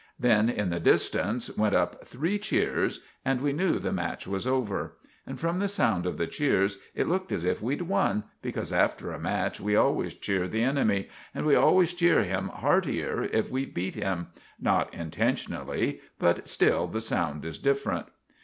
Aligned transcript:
Then 0.19 0.49
in 0.49 0.71
the 0.71 0.79
distance 0.79 1.55
went 1.55 1.75
up 1.75 2.07
three 2.07 2.39
cheers, 2.39 3.01
and 3.23 3.39
we 3.39 3.53
knew 3.53 3.77
the 3.77 3.93
match 3.93 4.25
was 4.25 4.47
over; 4.47 4.97
and, 5.27 5.39
from 5.39 5.59
the 5.59 5.67
sound 5.67 6.07
of 6.07 6.17
the 6.17 6.25
cheers, 6.25 6.79
it 6.95 7.07
looked 7.07 7.31
as 7.31 7.43
if 7.43 7.61
we'd 7.61 7.83
won, 7.83 8.23
because 8.41 8.73
after 8.73 9.11
a 9.11 9.19
match 9.19 9.61
we 9.61 9.75
always 9.75 10.15
cheer 10.15 10.47
the 10.47 10.63
enemy, 10.63 11.07
and 11.35 11.45
we 11.45 11.53
always 11.53 11.93
cheer 11.93 12.23
him 12.23 12.47
heartier 12.47 13.25
if 13.31 13.51
we've 13.51 13.75
beat 13.75 13.93
him—not 13.93 14.91
intentionally, 14.91 16.01
but 16.17 16.47
still 16.47 16.87
the 16.87 16.99
sound 16.99 17.45
is 17.45 17.59
different. 17.59 18.07